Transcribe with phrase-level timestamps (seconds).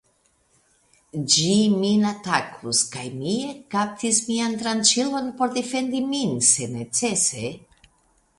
[1.33, 7.55] Ĝi min atakus kaj mi ekkaptis mian tranĉilon por defendi min, se necese.